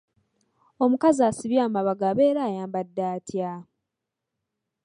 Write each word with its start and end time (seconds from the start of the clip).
Omukazi 0.83 1.21
asibye 1.29 1.61
amabago 1.67 2.03
abeera 2.11 2.41
ayambadde 2.49 3.01
atya? 3.15 3.51